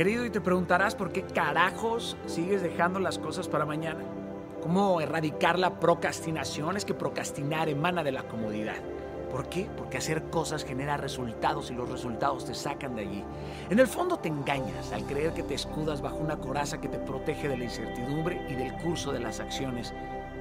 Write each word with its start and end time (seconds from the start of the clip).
Querido, 0.00 0.24
y 0.24 0.30
te 0.30 0.40
preguntarás 0.40 0.94
por 0.94 1.12
qué 1.12 1.24
carajos 1.24 2.16
sigues 2.24 2.62
dejando 2.62 3.00
las 3.00 3.18
cosas 3.18 3.48
para 3.48 3.66
mañana. 3.66 4.00
¿Cómo 4.62 4.98
erradicar 4.98 5.58
la 5.58 5.78
procrastinación? 5.78 6.78
Es 6.78 6.86
que 6.86 6.94
procrastinar 6.94 7.68
emana 7.68 8.02
de 8.02 8.10
la 8.10 8.22
comodidad. 8.22 8.78
¿Por 9.30 9.50
qué? 9.50 9.68
Porque 9.76 9.98
hacer 9.98 10.22
cosas 10.30 10.64
genera 10.64 10.96
resultados 10.96 11.70
y 11.70 11.74
los 11.74 11.90
resultados 11.90 12.46
te 12.46 12.54
sacan 12.54 12.96
de 12.96 13.02
allí. 13.02 13.24
En 13.68 13.78
el 13.78 13.86
fondo 13.86 14.16
te 14.16 14.28
engañas 14.28 14.90
al 14.90 15.04
creer 15.04 15.34
que 15.34 15.42
te 15.42 15.52
escudas 15.52 16.00
bajo 16.00 16.16
una 16.16 16.38
coraza 16.38 16.80
que 16.80 16.88
te 16.88 16.98
protege 16.98 17.48
de 17.48 17.58
la 17.58 17.64
incertidumbre 17.64 18.40
y 18.48 18.54
del 18.54 18.72
curso 18.78 19.12
de 19.12 19.20
las 19.20 19.38
acciones. 19.38 19.92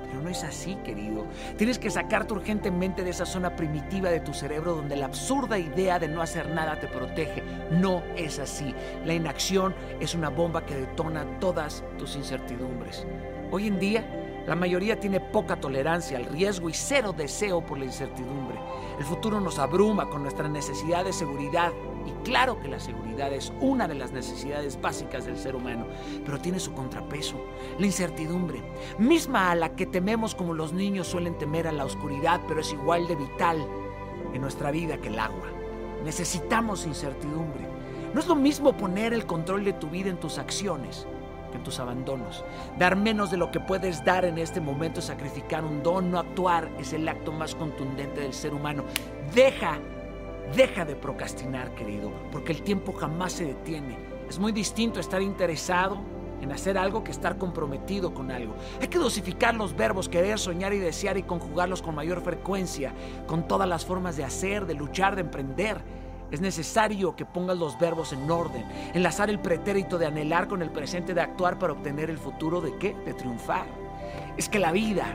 Pero 0.09 0.21
no 0.21 0.29
es 0.29 0.43
así, 0.43 0.75
querido. 0.83 1.27
Tienes 1.57 1.77
que 1.77 1.91
sacarte 1.91 2.33
urgentemente 2.33 3.03
de 3.03 3.11
esa 3.11 3.25
zona 3.25 3.55
primitiva 3.55 4.09
de 4.09 4.19
tu 4.19 4.33
cerebro 4.33 4.73
donde 4.73 4.95
la 4.95 5.05
absurda 5.05 5.59
idea 5.59 5.99
de 5.99 6.07
no 6.07 6.21
hacer 6.21 6.49
nada 6.49 6.79
te 6.79 6.87
protege. 6.87 7.43
No 7.71 8.01
es 8.15 8.39
así. 8.39 8.73
La 9.05 9.13
inacción 9.13 9.75
es 9.99 10.15
una 10.15 10.29
bomba 10.29 10.65
que 10.65 10.75
detona 10.75 11.39
todas 11.39 11.83
tus 11.97 12.15
incertidumbres. 12.15 13.05
Hoy 13.51 13.65
en 13.65 13.79
día, 13.79 14.05
la 14.45 14.55
mayoría 14.55 14.99
tiene 14.99 15.19
poca 15.19 15.59
tolerancia 15.59 16.17
al 16.19 16.25
riesgo 16.25 16.69
y 16.69 16.73
cero 16.73 17.15
deseo 17.17 17.65
por 17.65 17.79
la 17.79 17.85
incertidumbre. 17.85 18.59
El 18.99 19.05
futuro 19.05 19.39
nos 19.39 19.57
abruma 19.57 20.07
con 20.07 20.21
nuestra 20.21 20.47
necesidad 20.47 21.03
de 21.03 21.13
seguridad 21.13 21.71
y 22.05 22.11
claro 22.23 22.59
que 22.59 22.67
la 22.67 22.79
seguridad 22.79 23.33
es 23.33 23.51
una 23.59 23.87
de 23.87 23.95
las 23.95 24.11
necesidades 24.11 24.79
básicas 24.79 25.25
del 25.25 25.35
ser 25.35 25.55
humano, 25.55 25.87
pero 26.23 26.39
tiene 26.39 26.59
su 26.59 26.73
contrapeso, 26.73 27.43
la 27.79 27.87
incertidumbre, 27.87 28.61
misma 28.99 29.49
a 29.49 29.55
la 29.55 29.69
que 29.75 29.87
tememos 29.87 30.35
como 30.35 30.53
los 30.53 30.71
niños 30.71 31.07
suelen 31.07 31.35
temer 31.39 31.67
a 31.67 31.71
la 31.71 31.85
oscuridad, 31.85 32.41
pero 32.47 32.61
es 32.61 32.71
igual 32.71 33.07
de 33.07 33.15
vital 33.15 33.57
en 34.31 34.41
nuestra 34.41 34.69
vida 34.69 34.99
que 34.99 35.07
el 35.07 35.17
agua. 35.17 35.47
Necesitamos 36.05 36.85
incertidumbre. 36.85 37.67
No 38.13 38.19
es 38.19 38.27
lo 38.27 38.35
mismo 38.35 38.77
poner 38.77 39.11
el 39.11 39.25
control 39.25 39.65
de 39.65 39.73
tu 39.73 39.89
vida 39.89 40.11
en 40.11 40.19
tus 40.19 40.37
acciones 40.37 41.07
en 41.57 41.63
tus 41.63 41.79
abandonos. 41.79 42.43
Dar 42.77 42.95
menos 42.95 43.31
de 43.31 43.37
lo 43.37 43.51
que 43.51 43.59
puedes 43.59 44.03
dar 44.03 44.25
en 44.25 44.37
este 44.37 44.61
momento, 44.61 45.01
sacrificar 45.01 45.63
un 45.63 45.83
don, 45.83 46.11
no 46.11 46.19
actuar, 46.19 46.69
es 46.79 46.93
el 46.93 47.07
acto 47.07 47.31
más 47.31 47.55
contundente 47.55 48.21
del 48.21 48.33
ser 48.33 48.53
humano. 48.53 48.83
Deja, 49.33 49.79
deja 50.55 50.85
de 50.85 50.95
procrastinar, 50.95 51.73
querido, 51.75 52.11
porque 52.31 52.51
el 52.51 52.61
tiempo 52.61 52.93
jamás 52.93 53.33
se 53.33 53.45
detiene. 53.45 53.97
Es 54.29 54.39
muy 54.39 54.51
distinto 54.51 54.99
estar 54.99 55.21
interesado 55.21 55.99
en 56.41 56.51
hacer 56.51 56.77
algo 56.77 57.03
que 57.03 57.11
estar 57.11 57.37
comprometido 57.37 58.13
con 58.13 58.31
algo. 58.31 58.55
Hay 58.81 58.87
que 58.87 58.97
dosificar 58.97 59.55
los 59.55 59.75
verbos, 59.75 60.07
querer, 60.09 60.39
soñar 60.39 60.73
y 60.73 60.79
desear 60.79 61.17
y 61.17 61.23
conjugarlos 61.23 61.81
con 61.81 61.95
mayor 61.95 62.21
frecuencia, 62.21 62.93
con 63.27 63.47
todas 63.47 63.67
las 63.67 63.85
formas 63.85 64.15
de 64.17 64.23
hacer, 64.23 64.65
de 64.65 64.73
luchar, 64.73 65.15
de 65.15 65.21
emprender. 65.21 65.81
Es 66.31 66.41
necesario 66.41 67.15
que 67.15 67.25
pongas 67.25 67.57
los 67.57 67.79
verbos 67.79 68.13
en 68.13 68.29
orden, 68.29 68.65
enlazar 68.93 69.29
el 69.29 69.39
pretérito 69.39 69.97
de 69.97 70.05
anhelar 70.05 70.47
con 70.47 70.61
el 70.61 70.69
presente 70.69 71.13
de 71.13 71.21
actuar 71.21 71.57
para 71.57 71.73
obtener 71.73 72.09
el 72.09 72.19
futuro 72.19 72.61
de 72.61 72.75
qué? 72.77 72.93
De 73.05 73.13
triunfar. 73.13 73.65
Es 74.37 74.47
que 74.47 74.59
la 74.59 74.71
vida, 74.71 75.05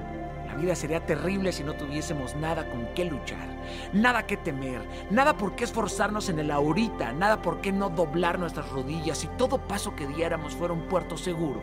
la 0.46 0.54
vida 0.56 0.74
sería 0.74 1.06
terrible 1.06 1.52
si 1.52 1.62
no 1.62 1.74
tuviésemos 1.74 2.34
nada 2.36 2.68
con 2.68 2.86
qué 2.94 3.04
luchar, 3.04 3.48
nada 3.92 4.26
que 4.26 4.36
temer, 4.36 4.82
nada 5.10 5.36
por 5.36 5.54
qué 5.54 5.64
esforzarnos 5.64 6.28
en 6.28 6.40
el 6.40 6.50
ahorita, 6.50 7.12
nada 7.12 7.40
por 7.40 7.60
qué 7.60 7.70
no 7.70 7.90
doblar 7.90 8.38
nuestras 8.38 8.68
rodillas 8.70 9.18
si 9.18 9.28
todo 9.38 9.58
paso 9.58 9.94
que 9.94 10.06
diéramos 10.08 10.54
fuera 10.54 10.74
un 10.74 10.88
puerto 10.88 11.16
seguro. 11.16 11.62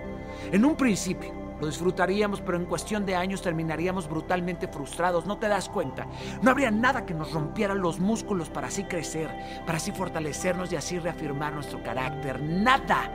En 0.51 0.63
un 0.63 0.75
principio, 0.75 1.31
lo 1.61 1.67
disfrutaríamos, 1.67 2.41
pero 2.41 2.57
en 2.57 2.65
cuestión 2.65 3.05
de 3.05 3.15
años 3.15 3.43
terminaríamos 3.43 4.09
brutalmente 4.09 4.67
frustrados. 4.67 5.27
¿No 5.27 5.37
te 5.37 5.47
das 5.47 5.69
cuenta? 5.69 6.07
No 6.41 6.49
habría 6.49 6.71
nada 6.71 7.05
que 7.05 7.13
nos 7.13 7.31
rompiera 7.31 7.75
los 7.75 7.99
músculos 7.99 8.49
para 8.49 8.67
así 8.67 8.83
crecer, 8.85 9.29
para 9.63 9.77
así 9.77 9.91
fortalecernos 9.91 10.73
y 10.73 10.75
así 10.75 10.97
reafirmar 10.97 11.53
nuestro 11.53 11.83
carácter. 11.83 12.41
Nada 12.41 13.11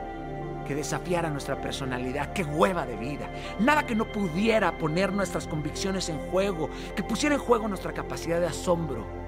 que 0.65 0.75
desafiara 0.75 1.29
nuestra 1.29 1.59
personalidad, 1.59 2.31
qué 2.31 2.45
hueva 2.45 2.85
de 2.85 2.95
vida. 2.95 3.29
Nada 3.59 3.85
que 3.85 3.95
no 3.95 4.05
pudiera 4.05 4.77
poner 4.77 5.11
nuestras 5.11 5.45
convicciones 5.45 6.07
en 6.07 6.17
juego, 6.17 6.69
que 6.95 7.03
pusiera 7.03 7.35
en 7.35 7.41
juego 7.41 7.67
nuestra 7.67 7.91
capacidad 7.91 8.39
de 8.39 8.47
asombro. 8.47 9.26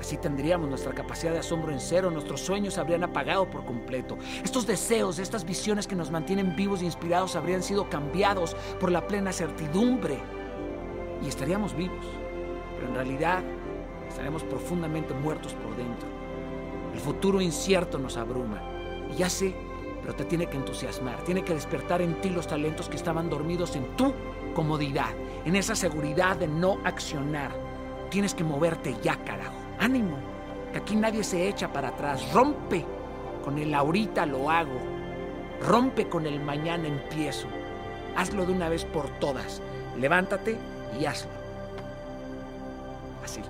Así 0.00 0.16
tendríamos 0.16 0.68
nuestra 0.68 0.92
capacidad 0.92 1.32
de 1.32 1.40
asombro 1.40 1.72
en 1.72 1.80
cero, 1.80 2.10
nuestros 2.10 2.40
sueños 2.40 2.78
habrían 2.78 3.02
apagado 3.02 3.50
por 3.50 3.64
completo. 3.64 4.16
Estos 4.44 4.66
deseos, 4.66 5.18
estas 5.18 5.44
visiones 5.44 5.86
que 5.86 5.96
nos 5.96 6.10
mantienen 6.10 6.54
vivos 6.54 6.82
e 6.82 6.84
inspirados 6.84 7.34
habrían 7.36 7.62
sido 7.62 7.90
cambiados 7.90 8.56
por 8.78 8.92
la 8.92 9.06
plena 9.06 9.32
certidumbre. 9.32 10.18
Y 11.22 11.28
estaríamos 11.28 11.74
vivos, 11.74 12.06
pero 12.76 12.88
en 12.88 12.94
realidad 12.94 13.42
estaremos 14.08 14.44
profundamente 14.44 15.14
muertos 15.14 15.54
por 15.54 15.76
dentro. 15.76 16.08
El 16.94 17.00
futuro 17.00 17.40
incierto 17.40 17.98
nos 17.98 18.16
abruma. 18.16 18.62
Y 19.10 19.16
ya 19.16 19.28
sé, 19.28 19.54
pero 20.00 20.14
te 20.14 20.24
tiene 20.24 20.46
que 20.46 20.56
entusiasmar, 20.56 21.22
tiene 21.24 21.42
que 21.42 21.54
despertar 21.54 22.02
en 22.02 22.20
ti 22.20 22.30
los 22.30 22.46
talentos 22.46 22.88
que 22.88 22.96
estaban 22.96 23.28
dormidos 23.28 23.74
en 23.74 23.96
tu 23.96 24.14
comodidad, 24.54 25.10
en 25.44 25.56
esa 25.56 25.74
seguridad 25.74 26.36
de 26.36 26.46
no 26.46 26.78
accionar. 26.84 27.50
Tienes 28.10 28.34
que 28.34 28.44
moverte 28.44 28.96
ya, 29.02 29.16
carajo. 29.24 29.67
Ánimo, 29.80 30.16
que 30.72 30.78
aquí 30.78 30.96
nadie 30.96 31.22
se 31.24 31.48
echa 31.48 31.72
para 31.72 31.88
atrás. 31.88 32.32
Rompe 32.32 32.84
con 33.44 33.58
el 33.58 33.74
ahorita 33.74 34.26
lo 34.26 34.50
hago. 34.50 34.78
Rompe 35.60 36.08
con 36.08 36.26
el 36.26 36.40
mañana 36.40 36.88
empiezo. 36.88 37.48
Hazlo 38.16 38.46
de 38.46 38.52
una 38.52 38.68
vez 38.68 38.84
por 38.84 39.08
todas. 39.18 39.62
Levántate 39.98 40.56
y 41.00 41.04
hazlo. 41.04 41.30
Así. 43.24 43.40